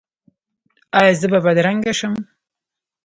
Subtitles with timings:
[0.99, 2.13] ایا زه به بدرنګه شم؟